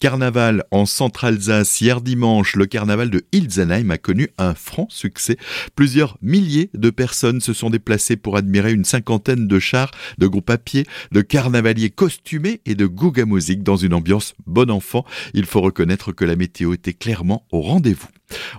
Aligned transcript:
Carnaval 0.00 0.64
en 0.70 0.86
Centre-Alsace. 0.86 1.78
Hier 1.82 2.00
dimanche, 2.00 2.56
le 2.56 2.64
carnaval 2.64 3.10
de 3.10 3.22
Ilsenheim 3.32 3.90
a 3.90 3.98
connu 3.98 4.30
un 4.38 4.54
franc 4.54 4.86
succès. 4.88 5.36
Plusieurs 5.76 6.16
milliers 6.22 6.70
de 6.72 6.88
personnes 6.88 7.42
se 7.42 7.52
sont 7.52 7.68
déplacées 7.68 8.16
pour 8.16 8.38
admirer 8.38 8.72
une 8.72 8.86
cinquantaine 8.86 9.46
de 9.46 9.58
chars, 9.58 9.90
de 10.16 10.26
groupes 10.26 10.48
à 10.48 10.56
pied, 10.56 10.86
de 11.12 11.20
carnavaliers 11.20 11.90
costumés 11.90 12.62
et 12.64 12.74
de 12.74 12.86
gouga 12.86 13.26
musique 13.26 13.62
dans 13.62 13.76
une 13.76 13.92
ambiance 13.92 14.32
bon 14.46 14.70
enfant. 14.70 15.04
Il 15.34 15.44
faut 15.44 15.60
reconnaître 15.60 16.12
que 16.12 16.24
la 16.24 16.34
météo 16.34 16.72
était 16.72 16.94
clairement 16.94 17.44
au 17.52 17.60
rendez-vous. 17.60 18.08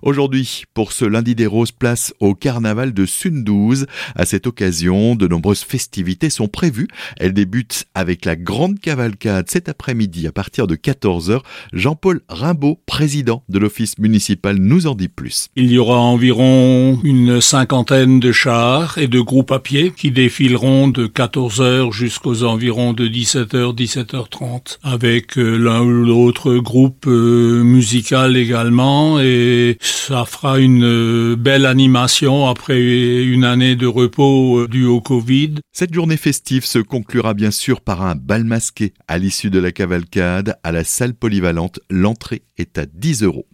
Aujourd'hui, 0.02 0.64
pour 0.74 0.92
ce 0.92 1.06
lundi 1.06 1.36
des 1.36 1.46
roses, 1.46 1.72
place 1.72 2.14
au 2.20 2.36
carnaval 2.36 2.94
de 2.94 3.06
Sundouze. 3.06 3.86
À 4.16 4.26
cette 4.26 4.48
occasion, 4.48 5.16
de 5.16 5.28
nombreuses 5.28 5.64
festivités 5.64 6.30
sont 6.30 6.48
prévues. 6.48 6.88
Elles 7.18 7.34
débutent 7.34 7.86
avec 7.94 8.26
la 8.26 8.36
grande 8.36 8.80
cavalcade 8.80 9.50
cet 9.50 9.70
après-midi 9.70 10.28
à 10.28 10.32
partir 10.32 10.68
de 10.68 10.76
14h. 10.76 11.31
Jean-Paul 11.74 12.22
Rimbaud, 12.30 12.80
président 12.86 13.44
de 13.50 13.60
l'office 13.60 13.98
municipal, 13.98 14.58
nous 14.58 14.88
en 14.88 14.96
dit 14.96 15.08
plus. 15.08 15.48
Il 15.56 15.72
y 15.72 15.78
aura 15.78 16.00
environ 16.00 17.00
une 17.04 17.42
cinquantaine 17.42 18.20
de 18.20 18.32
chars 18.32 18.98
et 18.98 19.08
de 19.08 19.20
groupes 19.20 19.52
à 19.52 19.60
pied 19.60 19.92
qui 19.96 20.12
défileront 20.12 20.88
de 20.88 21.08
14h 21.08 21.92
jusqu'aux 21.92 22.44
environs 22.44 22.94
de 22.94 23.08
17h, 23.08 23.76
17h30 23.76 24.78
avec 24.84 25.38
euh, 25.38 25.58
l'un 25.58 25.82
ou 25.82 26.06
l'autre 26.06 26.56
groupe 26.58 27.06
euh, 27.08 27.64
musical 27.64 28.38
également 28.38 29.20
et 29.20 29.78
ça 29.82 30.26
fera 30.26 30.60
une 30.60 30.84
euh, 30.84 31.36
belle 31.36 31.66
animation 31.66 32.48
après 32.48 32.80
une 32.82 33.44
année 33.44 33.76
de 33.76 33.88
repos 33.88 34.68
dû 34.68 34.86
au 34.86 35.02
Covid. 35.02 35.56
Cette 35.72 35.94
journée 35.94 36.18
festive 36.18 36.66
se 36.66 36.80
conclura 36.80 37.34
bien 37.34 37.52
sûr 37.52 37.82
par 37.82 38.02
un 38.02 38.16
bal 38.16 38.44
masqué. 38.44 38.94
À 39.08 39.18
l'issue 39.18 39.50
de 39.50 39.60
la 39.60 39.72
cavalcade, 39.72 40.58
à 40.64 40.72
la 40.72 40.84
salle 40.84 41.14
polyvalente, 41.22 41.80
l'entrée 41.90 42.42
est 42.58 42.78
à 42.78 42.86
10 42.86 43.24
euros. 43.24 43.48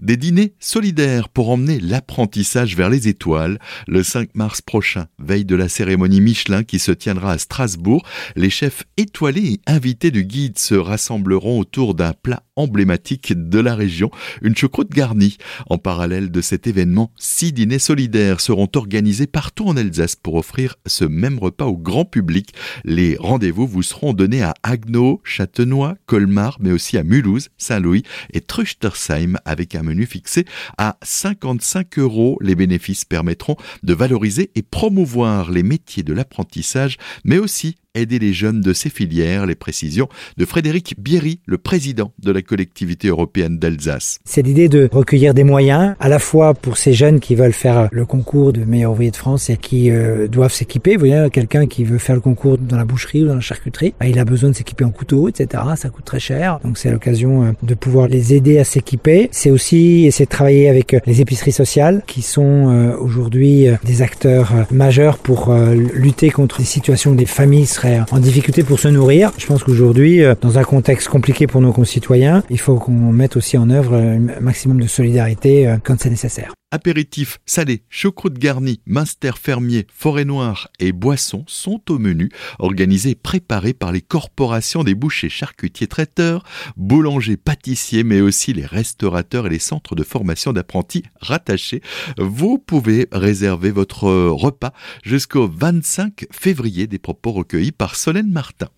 Des 0.00 0.16
dîners 0.16 0.54
solidaires 0.58 1.28
pour 1.28 1.50
emmener 1.50 1.78
l'apprentissage 1.80 2.76
vers 2.76 2.90
les 2.90 3.08
étoiles. 3.08 3.58
Le 3.86 4.02
5 4.02 4.34
mars 4.34 4.62
prochain, 4.62 5.06
veille 5.18 5.44
de 5.44 5.56
la 5.56 5.68
cérémonie 5.68 6.20
Michelin 6.20 6.64
qui 6.64 6.78
se 6.78 6.92
tiendra 6.92 7.32
à 7.32 7.38
Strasbourg, 7.38 8.04
les 8.36 8.50
chefs 8.50 8.84
étoilés 8.96 9.52
et 9.52 9.60
invités 9.66 10.10
du 10.10 10.24
guide 10.24 10.58
se 10.58 10.74
rassembleront 10.74 11.58
autour 11.58 11.94
d'un 11.94 12.12
plat 12.12 12.42
emblématique 12.56 13.32
de 13.34 13.58
la 13.58 13.74
région, 13.74 14.10
une 14.42 14.56
choucroute 14.56 14.90
garnie. 14.90 15.38
En 15.68 15.78
parallèle 15.78 16.30
de 16.30 16.40
cet 16.40 16.66
événement, 16.66 17.12
six 17.16 17.52
dîners 17.52 17.78
solidaires 17.78 18.40
seront 18.40 18.68
organisés 18.74 19.26
partout 19.26 19.66
en 19.66 19.76
Alsace 19.76 20.16
pour 20.16 20.34
offrir 20.34 20.76
ce 20.86 21.04
même 21.04 21.38
repas 21.38 21.66
au 21.66 21.76
grand 21.76 22.04
public. 22.04 22.54
Les 22.84 23.16
rendez-vous 23.18 23.66
vous 23.66 23.82
seront 23.82 24.12
donnés 24.12 24.42
à 24.42 24.54
Agno, 24.62 25.20
Châtenois, 25.24 25.96
Colmar, 26.06 26.58
mais 26.60 26.72
aussi 26.72 26.98
à 26.98 27.02
Mulhouse, 27.02 27.48
Saint-Louis 27.58 28.02
et 28.32 28.40
Truchtersheim 28.40 29.36
avec 29.50 29.74
un 29.74 29.82
menu 29.82 30.06
fixé 30.06 30.44
à 30.78 30.96
55 31.02 31.98
euros. 31.98 32.38
Les 32.40 32.54
bénéfices 32.54 33.04
permettront 33.04 33.56
de 33.82 33.94
valoriser 33.94 34.50
et 34.54 34.62
promouvoir 34.62 35.50
les 35.50 35.62
métiers 35.62 36.02
de 36.02 36.12
l'apprentissage, 36.12 36.96
mais 37.24 37.38
aussi 37.38 37.76
aider 37.94 38.18
les 38.20 38.32
jeunes 38.32 38.60
de 38.60 38.72
ces 38.72 38.88
filières. 38.88 39.46
Les 39.46 39.54
précisions 39.54 40.08
de 40.36 40.44
Frédéric 40.44 40.94
Bierry, 40.98 41.40
le 41.46 41.58
président 41.58 42.12
de 42.20 42.30
la 42.30 42.42
collectivité 42.42 43.08
européenne 43.08 43.58
d'Alsace. 43.58 44.20
C'est 44.24 44.42
l'idée 44.42 44.68
de 44.68 44.88
recueillir 44.92 45.34
des 45.34 45.42
moyens, 45.42 45.96
à 45.98 46.08
la 46.08 46.18
fois 46.18 46.54
pour 46.54 46.76
ces 46.76 46.92
jeunes 46.92 47.18
qui 47.18 47.34
veulent 47.34 47.52
faire 47.52 47.88
le 47.90 48.06
concours 48.06 48.52
de 48.52 48.64
meilleur 48.64 48.92
ouvrier 48.92 49.10
de 49.10 49.16
France 49.16 49.50
et 49.50 49.56
qui 49.56 49.90
euh, 49.90 50.28
doivent 50.28 50.52
s'équiper. 50.52 50.94
Vous 50.94 51.06
voyez, 51.06 51.28
quelqu'un 51.30 51.66
qui 51.66 51.84
veut 51.84 51.98
faire 51.98 52.14
le 52.14 52.20
concours 52.20 52.58
dans 52.58 52.76
la 52.76 52.84
boucherie 52.84 53.24
ou 53.24 53.26
dans 53.26 53.34
la 53.34 53.40
charcuterie, 53.40 53.94
bah, 53.98 54.06
il 54.06 54.18
a 54.18 54.24
besoin 54.24 54.50
de 54.50 54.54
s'équiper 54.54 54.84
en 54.84 54.90
couteau, 54.90 55.28
etc. 55.28 55.64
Ça 55.76 55.88
coûte 55.88 56.04
très 56.04 56.20
cher. 56.20 56.60
Donc 56.64 56.78
c'est 56.78 56.90
l'occasion 56.90 57.42
euh, 57.42 57.52
de 57.62 57.74
pouvoir 57.74 58.06
les 58.06 58.34
aider 58.34 58.58
à 58.58 58.64
s'équiper. 58.64 59.28
C'est 59.32 59.50
aussi 59.50 60.06
essayer 60.06 60.26
de 60.26 60.30
travailler 60.30 60.68
avec 60.68 60.94
euh, 60.94 61.00
les 61.06 61.20
épiceries 61.20 61.52
sociales 61.52 62.02
qui 62.06 62.22
sont 62.22 62.96
aujourd'hui 63.00 63.66
des 63.84 64.02
acteurs 64.02 64.52
majeurs 64.70 65.18
pour 65.18 65.52
lutter 65.54 66.30
contre 66.30 66.56
les 66.58 66.64
situations 66.64 67.14
des 67.14 67.26
familles 67.26 67.66
en 68.10 68.18
difficulté 68.18 68.62
pour 68.62 68.78
se 68.78 68.88
nourrir. 68.88 69.32
Je 69.38 69.46
pense 69.46 69.64
qu'aujourd'hui, 69.64 70.22
euh, 70.22 70.34
dans 70.40 70.58
un 70.58 70.64
contexte 70.64 71.08
compliqué 71.08 71.46
pour 71.46 71.60
nos 71.60 71.72
concitoyens, 71.72 72.42
il 72.50 72.58
faut 72.58 72.76
qu'on 72.76 72.92
mette 72.92 73.36
aussi 73.36 73.56
en 73.58 73.70
œuvre 73.70 73.96
un 73.96 74.40
maximum 74.40 74.80
de 74.80 74.86
solidarité 74.86 75.66
euh, 75.66 75.76
quand 75.82 75.96
c'est 76.00 76.10
nécessaire. 76.10 76.52
Apéritifs, 76.72 77.40
salés, 77.46 77.82
choucroute 77.88 78.38
garnie, 78.38 78.80
minster 78.86 79.32
fermier, 79.36 79.88
forêt 79.92 80.24
noire 80.24 80.68
et 80.78 80.92
boissons 80.92 81.44
sont 81.48 81.82
au 81.90 81.98
menu, 81.98 82.30
organisés 82.60 83.10
et 83.10 83.14
préparés 83.16 83.72
par 83.72 83.90
les 83.90 84.00
corporations 84.00 84.84
des 84.84 84.94
bouchers, 84.94 85.28
charcutiers, 85.28 85.88
traiteurs, 85.88 86.44
boulangers, 86.76 87.36
pâtissiers, 87.36 88.04
mais 88.04 88.20
aussi 88.20 88.52
les 88.52 88.66
restaurateurs 88.66 89.48
et 89.48 89.50
les 89.50 89.58
centres 89.58 89.96
de 89.96 90.04
formation 90.04 90.52
d'apprentis 90.52 91.02
rattachés. 91.20 91.82
Vous 92.18 92.58
pouvez 92.58 93.08
réserver 93.10 93.72
votre 93.72 94.04
repas 94.08 94.72
jusqu'au 95.02 95.48
25 95.48 96.26
février 96.30 96.86
des 96.86 97.00
propos 97.00 97.32
recueillis 97.32 97.72
par 97.72 97.96
Solène 97.96 98.30
Martin. 98.30 98.68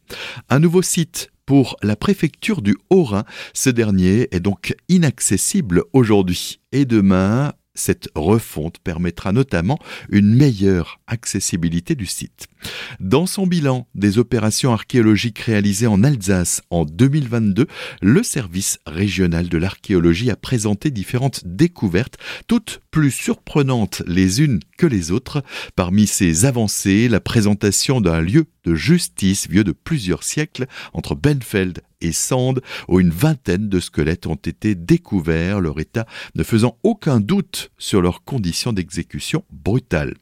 Un 0.48 0.60
nouveau 0.60 0.80
site 0.80 1.30
pour 1.44 1.76
la 1.82 1.96
préfecture 1.96 2.62
du 2.62 2.74
Haut-Rhin. 2.88 3.24
Ce 3.52 3.68
dernier 3.68 4.28
est 4.30 4.40
donc 4.40 4.74
inaccessible 4.88 5.82
aujourd'hui 5.92 6.60
et 6.72 6.86
demain 6.86 7.52
cette 7.74 8.08
refonte 8.14 8.78
permettra 8.78 9.32
notamment 9.32 9.78
une 10.10 10.34
meilleure 10.34 11.00
accessibilité 11.06 11.94
du 11.94 12.06
site. 12.06 12.46
Dans 13.00 13.26
son 13.26 13.46
bilan 13.46 13.86
des 13.94 14.18
opérations 14.18 14.72
archéologiques 14.72 15.40
réalisées 15.40 15.86
en 15.86 16.04
Alsace 16.04 16.62
en 16.70 16.84
2022, 16.84 17.66
le 18.00 18.22
service 18.22 18.78
régional 18.86 19.48
de 19.48 19.58
l'archéologie 19.58 20.30
a 20.30 20.36
présenté 20.36 20.90
différentes 20.90 21.42
découvertes, 21.44 22.18
toutes 22.46 22.80
plus 22.90 23.10
surprenantes 23.10 24.02
les 24.06 24.42
unes 24.42 24.60
que 24.76 24.86
les 24.86 25.10
autres. 25.10 25.42
Parmi 25.74 26.06
ces 26.06 26.44
avancées, 26.44 27.08
la 27.08 27.20
présentation 27.20 28.00
d'un 28.00 28.20
lieu 28.20 28.46
de 28.64 28.74
justice 28.74 29.48
vieux 29.48 29.64
de 29.64 29.72
plusieurs 29.72 30.22
siècles 30.22 30.66
entre 30.92 31.14
Benfeld 31.14 31.82
et 32.02 32.12
Sand, 32.12 32.60
où 32.88 33.00
une 33.00 33.10
vingtaine 33.10 33.68
de 33.68 33.80
squelettes 33.80 34.26
ont 34.26 34.34
été 34.34 34.74
découverts, 34.74 35.60
leur 35.60 35.78
état 35.80 36.06
ne 36.34 36.42
faisant 36.42 36.76
aucun 36.82 37.20
doute 37.20 37.70
sur 37.78 38.02
leurs 38.02 38.24
conditions 38.24 38.72
d'exécution 38.72 39.44
brutale. 39.50 40.14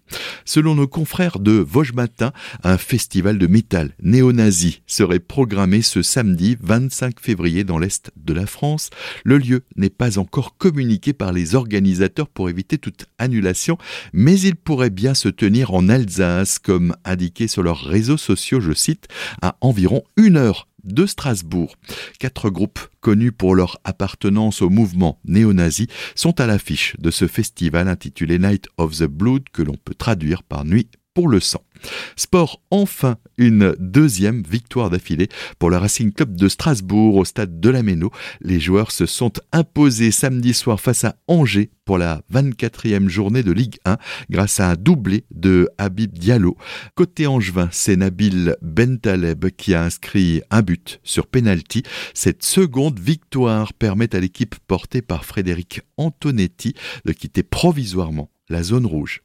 Selon 0.44 0.74
nos 0.74 0.88
confrères 0.88 1.38
de 1.38 1.52
Vosges 1.52 1.92
Matin, 1.92 2.32
un 2.62 2.78
festival 2.78 3.38
de 3.38 3.46
métal 3.46 3.94
néo-nazi 4.02 4.82
serait 4.86 5.20
programmé 5.20 5.82
ce 5.82 6.02
samedi 6.02 6.56
25 6.60 7.20
février 7.20 7.64
dans 7.64 7.78
l'est 7.78 8.10
de 8.16 8.32
la 8.32 8.46
France. 8.46 8.90
Le 9.24 9.38
lieu 9.38 9.62
n'est 9.76 9.90
pas 9.90 10.18
encore 10.18 10.56
communiqué 10.56 11.12
par 11.12 11.32
les 11.32 11.54
organisateurs 11.54 12.28
pour 12.28 12.50
éviter 12.50 12.78
toute 12.78 13.06
annulation, 13.18 13.78
mais 14.12 14.38
il 14.38 14.56
pourrait 14.56 14.90
bien 14.90 15.14
se 15.14 15.28
tenir 15.28 15.72
en 15.72 15.88
Alsace, 15.88 16.58
comme 16.58 16.94
indiqué 17.04 17.48
sur 17.48 17.62
leurs 17.62 17.84
réseaux 17.84 18.16
sociaux, 18.30 18.60
je 18.60 18.72
cite, 18.72 19.08
à 19.42 19.56
environ 19.60 20.02
une 20.16 20.36
heure 20.36 20.68
de 20.84 21.04
Strasbourg. 21.04 21.74
Quatre 22.20 22.48
groupes 22.48 22.80
connus 23.00 23.32
pour 23.32 23.54
leur 23.56 23.78
appartenance 23.84 24.62
au 24.62 24.70
mouvement 24.70 25.18
néo-nazi 25.24 25.88
sont 26.14 26.40
à 26.40 26.46
l'affiche 26.46 26.94
de 26.98 27.10
ce 27.10 27.26
festival 27.26 27.88
intitulé 27.88 28.38
Night 28.38 28.68
of 28.78 28.96
the 28.98 29.04
Blood 29.04 29.44
que 29.52 29.62
l'on 29.62 29.76
peut 29.84 29.94
traduire 29.94 30.42
par 30.42 30.64
Nuit 30.64 30.88
pour 31.14 31.28
le 31.28 31.40
sang. 31.40 31.64
Sport, 32.16 32.60
enfin, 32.70 33.16
une 33.38 33.74
deuxième 33.78 34.42
victoire 34.42 34.90
d'affilée 34.90 35.28
pour 35.58 35.70
le 35.70 35.76
Racing 35.76 36.12
Club 36.12 36.36
de 36.36 36.48
Strasbourg 36.48 37.16
au 37.16 37.24
stade 37.24 37.60
de 37.60 37.70
la 37.70 37.82
Méno. 37.82 38.10
Les 38.40 38.60
joueurs 38.60 38.90
se 38.90 39.06
sont 39.06 39.32
imposés 39.52 40.10
samedi 40.10 40.52
soir 40.52 40.80
face 40.80 41.04
à 41.04 41.16
Angers 41.26 41.70
pour 41.84 41.98
la 41.98 42.22
24e 42.32 43.08
journée 43.08 43.42
de 43.42 43.50
Ligue 43.50 43.78
1 43.84 43.96
grâce 44.28 44.60
à 44.60 44.70
un 44.70 44.74
doublé 44.74 45.24
de 45.30 45.68
Habib 45.78 46.12
Diallo. 46.12 46.56
Côté 46.94 47.26
angevin, 47.26 47.68
c'est 47.72 47.96
Nabil 47.96 48.56
Bentaleb 48.62 49.46
qui 49.56 49.74
a 49.74 49.82
inscrit 49.82 50.42
un 50.50 50.62
but 50.62 51.00
sur 51.02 51.26
penalty. 51.26 51.82
Cette 52.14 52.44
seconde 52.44 53.00
victoire 53.00 53.72
permet 53.72 54.14
à 54.14 54.20
l'équipe 54.20 54.54
portée 54.66 55.02
par 55.02 55.24
Frédéric 55.24 55.80
Antonetti 55.96 56.74
de 57.04 57.12
quitter 57.12 57.42
provisoirement 57.42 58.30
la 58.48 58.62
zone 58.62 58.86
rouge. 58.86 59.22